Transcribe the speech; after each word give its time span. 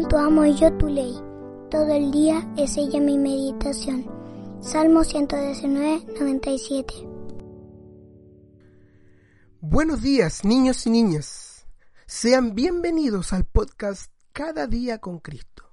Cuánto 0.00 0.16
amo 0.16 0.46
yo 0.46 0.72
tu 0.78 0.88
ley. 0.88 1.14
Todo 1.70 1.92
el 1.92 2.10
día 2.10 2.50
es 2.56 2.78
ella 2.78 2.98
mi 3.00 3.18
meditación. 3.18 4.06
Salmo 4.62 5.04
119, 5.04 6.06
97. 6.18 6.94
Buenos 9.60 10.00
días, 10.00 10.42
niños 10.42 10.86
y 10.86 10.90
niñas. 10.90 11.66
Sean 12.06 12.54
bienvenidos 12.54 13.34
al 13.34 13.44
podcast 13.44 14.10
Cada 14.32 14.66
día 14.66 15.00
con 15.00 15.18
Cristo, 15.18 15.70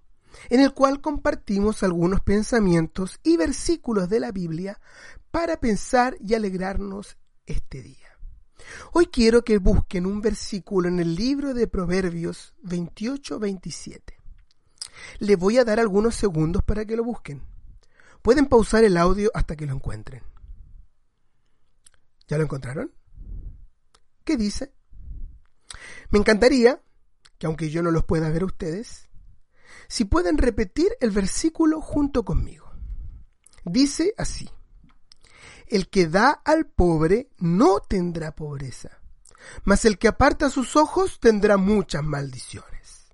en 0.50 0.60
el 0.60 0.74
cual 0.74 1.00
compartimos 1.00 1.82
algunos 1.82 2.20
pensamientos 2.20 3.22
y 3.24 3.38
versículos 3.38 4.10
de 4.10 4.20
la 4.20 4.34
Biblia 4.34 4.82
para 5.32 5.56
pensar 5.62 6.18
y 6.20 6.34
alegrarnos 6.34 7.18
este 7.46 7.82
día. 7.82 8.10
Hoy 8.92 9.06
quiero 9.06 9.46
que 9.46 9.58
busquen 9.58 10.06
un 10.06 10.20
versículo 10.20 10.90
en 10.90 11.00
el 11.00 11.16
libro 11.16 11.54
de 11.54 11.68
Proverbios 11.68 12.54
28-27. 12.66 14.17
Les 15.20 15.38
voy 15.38 15.58
a 15.58 15.66
dar 15.66 15.80
algunos 15.80 16.16
segundos 16.16 16.64
para 16.64 16.86
que 16.86 16.96
lo 16.96 17.04
busquen. 17.04 17.44
Pueden 18.22 18.48
pausar 18.48 18.84
el 18.84 18.98
audio 18.98 19.32
hasta 19.34 19.56
que 19.56 19.66
lo 19.66 19.74
encuentren. 19.74 20.24
¿Ya 22.28 22.38
lo 22.38 22.44
encontraron? 22.44 22.92
¿Qué 24.24 24.36
dice? 24.36 24.74
Me 26.10 26.20
encantaría 26.20 26.82
que 27.38 27.48
aunque 27.48 27.70
yo 27.70 27.84
no 27.84 27.92
los 27.92 28.04
pueda 28.04 28.30
ver 28.30 28.44
ustedes, 28.44 29.08
si 29.88 30.06
pueden 30.06 30.38
repetir 30.38 30.90
el 31.00 31.12
versículo 31.12 31.82
junto 31.82 32.26
conmigo. 32.26 32.72
Dice 33.64 34.14
así. 34.18 34.50
El 35.68 35.90
que 35.90 36.08
da 36.08 36.32
al 36.32 36.66
pobre 36.66 37.30
no 37.38 37.82
tendrá 37.82 38.34
pobreza, 38.34 39.02
mas 39.66 39.84
el 39.84 39.98
que 39.98 40.08
aparta 40.08 40.50
sus 40.50 40.78
ojos 40.78 41.20
tendrá 41.20 41.58
muchas 41.58 42.04
maldiciones. 42.04 43.14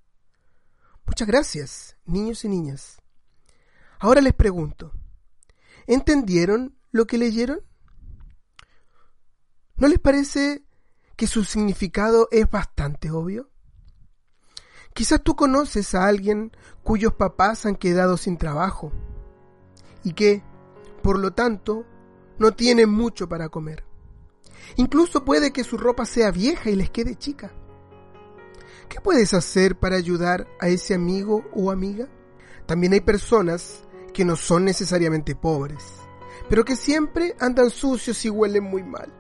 Muchas 1.06 1.28
gracias, 1.28 1.93
niños 2.06 2.44
y 2.46 2.50
niñas. 2.50 3.02
Ahora 4.00 4.22
les 4.22 4.34
pregunto, 4.34 4.92
¿entendieron 5.88 6.78
lo 6.92 7.08
que 7.08 7.18
leyeron? 7.18 7.62
¿No 9.76 9.88
les 9.88 10.00
parece 10.00 10.64
que 11.16 11.28
su 11.28 11.44
significado 11.44 12.28
es 12.32 12.50
bastante 12.50 13.12
obvio? 13.12 13.50
Quizás 14.94 15.24
tú 15.24 15.36
conoces 15.36 15.96
a 15.96 16.06
alguien 16.06 16.52
cuyos 16.84 17.14
papás 17.14 17.66
han 17.66 17.76
quedado 17.76 18.18
sin 18.18 18.38
trabajo 18.38 18.92
y 20.04 20.14
que, 20.14 20.44
por 21.02 21.18
lo 21.18 21.32
tanto, 21.32 21.86
no 22.38 22.52
tienen 22.52 22.90
mucho 22.90 23.28
para 23.28 23.50
comer. 23.50 23.84
Incluso 24.76 25.26
puede 25.26 25.52
que 25.52 25.64
su 25.64 25.78
ropa 25.78 26.06
sea 26.06 26.32
vieja 26.32 26.70
y 26.70 26.76
les 26.76 26.90
quede 26.90 27.16
chica. 27.16 27.54
¿Qué 28.90 29.00
puedes 29.02 29.34
hacer 29.34 29.78
para 29.78 29.96
ayudar 29.96 30.48
a 30.60 30.68
ese 30.68 30.94
amigo 30.94 31.44
o 31.54 31.72
amiga? 31.72 32.08
También 32.66 32.94
hay 32.94 33.02
personas 33.02 33.84
que 34.14 34.26
no 34.26 34.36
son 34.36 34.66
necesariamente 34.66 35.36
pobres, 35.36 35.84
pero 36.50 36.64
que 36.64 36.76
siempre 36.76 37.36
andan 37.40 37.70
sucios 37.70 38.24
y 38.26 38.30
huelen 38.30 38.64
muy 38.64 38.84
mal. 38.84 39.12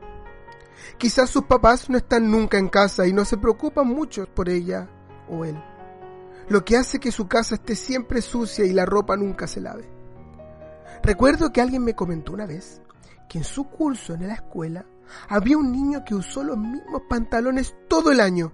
Quizás 0.97 1.29
sus 1.29 1.45
papás 1.45 1.89
no 1.89 1.97
están 1.97 2.29
nunca 2.29 2.57
en 2.57 2.69
casa 2.69 3.07
y 3.07 3.13
no 3.13 3.25
se 3.25 3.37
preocupan 3.37 3.87
mucho 3.87 4.25
por 4.33 4.49
ella 4.49 4.89
o 5.29 5.45
él, 5.45 5.61
lo 6.49 6.63
que 6.63 6.77
hace 6.77 6.99
que 6.99 7.11
su 7.11 7.27
casa 7.27 7.55
esté 7.55 7.75
siempre 7.75 8.21
sucia 8.21 8.65
y 8.65 8.73
la 8.73 8.85
ropa 8.85 9.17
nunca 9.17 9.47
se 9.47 9.61
lave. 9.61 9.89
Recuerdo 11.01 11.51
que 11.51 11.61
alguien 11.61 11.83
me 11.83 11.95
comentó 11.95 12.33
una 12.33 12.45
vez 12.45 12.81
que 13.27 13.39
en 13.39 13.43
su 13.43 13.65
curso 13.65 14.13
en 14.13 14.27
la 14.27 14.35
escuela 14.35 14.85
había 15.27 15.57
un 15.57 15.71
niño 15.71 16.03
que 16.05 16.15
usó 16.15 16.43
los 16.43 16.57
mismos 16.57 17.03
pantalones 17.09 17.75
todo 17.87 18.11
el 18.11 18.19
año. 18.19 18.51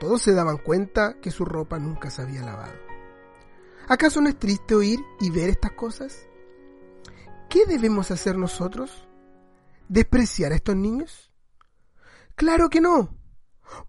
Todos 0.00 0.22
se 0.22 0.32
daban 0.32 0.58
cuenta 0.58 1.20
que 1.20 1.30
su 1.30 1.44
ropa 1.44 1.78
nunca 1.78 2.10
se 2.10 2.22
había 2.22 2.42
lavado. 2.42 2.74
¿Acaso 3.88 4.20
no 4.20 4.28
es 4.28 4.38
triste 4.38 4.74
oír 4.74 5.00
y 5.20 5.30
ver 5.30 5.48
estas 5.48 5.72
cosas? 5.72 6.28
¿Qué 7.48 7.64
debemos 7.66 8.10
hacer 8.10 8.36
nosotros? 8.36 9.08
¿Despreciar 9.88 10.52
a 10.52 10.56
estos 10.56 10.76
niños? 10.76 11.32
Claro 12.34 12.68
que 12.68 12.80
no. 12.80 13.16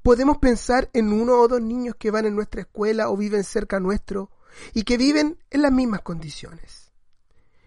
Podemos 0.02 0.38
pensar 0.38 0.90
en 0.94 1.12
uno 1.14 1.40
o 1.40 1.48
dos 1.48 1.62
niños 1.62 1.96
que 2.00 2.12
van 2.12 2.26
en 2.26 2.36
nuestra 2.36 2.62
escuela 2.62 3.10
o 3.10 3.18
viven 3.18 3.44
cerca 3.44 3.80
nuestro 3.80 4.32
y 4.74 4.84
que 4.84 4.98
viven 4.98 5.38
en 5.52 5.62
las 5.62 5.72
mismas 5.72 6.02
condiciones. 6.02 6.92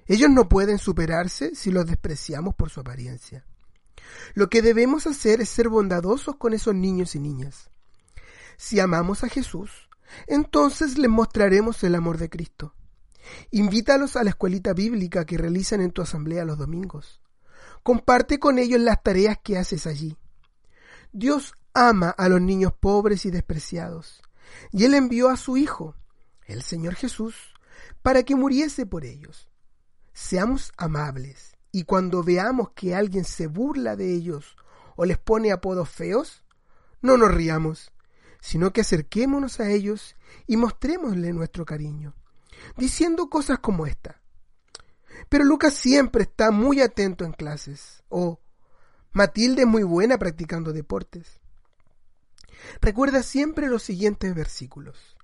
Ellos 0.06 0.31
no 0.31 0.48
pueden 0.48 0.78
superarse 0.78 1.54
si 1.54 1.70
los 1.70 1.86
despreciamos 1.86 2.54
por 2.54 2.70
su 2.70 2.81
apariencia. 2.81 3.47
Lo 4.34 4.48
que 4.50 4.62
debemos 4.62 5.06
hacer 5.06 5.41
es 5.41 5.48
ser 5.48 5.69
bondadosos 5.69 6.36
con 6.36 6.54
esos 6.54 6.75
niños 6.75 7.14
y 7.14 7.20
niñas. 7.20 7.70
Si 8.56 8.80
amamos 8.80 9.24
a 9.24 9.28
Jesús, 9.28 9.88
entonces 10.26 10.98
les 10.98 11.10
mostraremos 11.10 11.82
el 11.84 11.94
amor 11.94 12.18
de 12.18 12.28
Cristo. 12.28 12.74
Invítalos 13.50 14.16
a 14.16 14.24
la 14.24 14.30
escuelita 14.30 14.72
bíblica 14.72 15.24
que 15.24 15.38
realizan 15.38 15.80
en 15.80 15.92
tu 15.92 16.02
asamblea 16.02 16.44
los 16.44 16.58
domingos. 16.58 17.20
Comparte 17.82 18.38
con 18.38 18.58
ellos 18.58 18.80
las 18.80 19.02
tareas 19.02 19.38
que 19.42 19.58
haces 19.58 19.86
allí. 19.86 20.16
Dios 21.12 21.54
ama 21.74 22.10
a 22.10 22.28
los 22.28 22.40
niños 22.40 22.72
pobres 22.72 23.26
y 23.26 23.30
despreciados, 23.30 24.22
y 24.70 24.84
Él 24.84 24.94
envió 24.94 25.28
a 25.28 25.36
su 25.36 25.56
Hijo, 25.56 25.94
el 26.46 26.62
Señor 26.62 26.94
Jesús, 26.94 27.34
para 28.02 28.22
que 28.22 28.34
muriese 28.34 28.86
por 28.86 29.04
ellos. 29.04 29.48
Seamos 30.12 30.72
amables 30.76 31.56
y 31.70 31.84
cuando 31.84 32.22
veamos 32.22 32.70
que 32.74 32.94
alguien 32.94 33.24
se 33.24 33.46
burla 33.46 33.96
de 33.96 34.14
ellos 34.14 34.56
o 34.94 35.06
les 35.06 35.19
pone 35.19 35.52
apodos 35.52 35.88
feos, 35.88 36.44
no 37.00 37.16
nos 37.16 37.32
riamos, 37.32 37.91
sino 38.42 38.72
que 38.72 38.80
acerquémonos 38.80 39.60
a 39.60 39.70
ellos 39.70 40.16
y 40.48 40.56
mostrémosle 40.56 41.32
nuestro 41.32 41.64
cariño, 41.64 42.14
diciendo 42.76 43.30
cosas 43.30 43.60
como 43.60 43.86
esta. 43.86 44.20
Pero 45.28 45.44
Lucas 45.44 45.75
siempre 45.75 46.25
está 46.25 46.50
muy 46.50 46.81
atento 46.81 47.25
en 47.25 47.32
clases, 47.32 48.02
o 48.08 48.41
Matilde 49.12 49.62
es 49.62 49.69
muy 49.69 49.84
buena 49.84 50.19
practicando 50.19 50.72
deportes. 50.72 51.41
Recuerda 52.81 53.22
siempre 53.22 53.69
los 53.69 53.84
siguientes 53.84 54.34
versículos. 54.34 55.16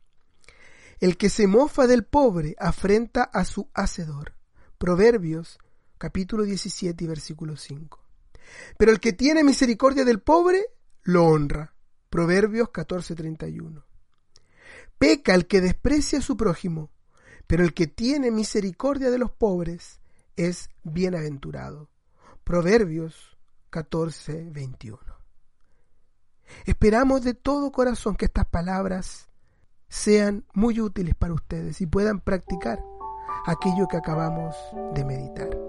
El 1.01 1.17
que 1.17 1.29
se 1.29 1.49
mofa 1.49 1.89
del 1.89 2.05
pobre 2.05 2.55
afrenta 2.59 3.25
a 3.25 3.45
su 3.45 3.69
hacedor 3.75 4.35
Proverbios 4.79 5.59
capítulo 5.99 6.45
17 6.45 7.03
y 7.03 7.07
versículo 7.09 7.57
5. 7.57 8.01
Pero 8.79 8.93
el 8.93 9.01
que 9.01 9.13
tiene 9.13 9.43
misericordia 9.43 10.05
del 10.05 10.21
pobre, 10.21 10.67
lo 11.03 11.25
honra. 11.25 11.75
Proverbios 12.11 12.71
14:31. 12.71 13.85
Peca 14.99 15.35
el 15.35 15.47
que 15.47 15.61
desprecia 15.61 16.19
a 16.19 16.23
su 16.23 16.37
prójimo, 16.37 16.91
pero 17.47 17.63
el 17.63 17.75
que 17.75 17.87
tiene 17.87 18.31
misericordia 18.31 19.11
de 19.11 19.19
los 19.19 19.31
pobres 19.31 20.01
es 20.37 20.71
bienaventurado. 20.83 21.91
Proverbios 22.45 23.37
14:21. 23.71 24.99
Esperamos 26.65 27.23
de 27.23 27.35
todo 27.35 27.73
corazón 27.73 28.17
que 28.17 28.25
estas 28.25 28.47
palabras 28.47 29.29
sean 29.89 30.45
muy 30.55 30.81
útiles 30.81 31.15
para 31.15 31.35
ustedes 31.35 31.81
y 31.81 31.87
puedan 31.87 32.21
practicar 32.21 32.83
aquello 33.47 33.87
que 33.89 33.97
acabamos 33.97 34.55
de 34.95 35.05
meditar. 35.05 35.68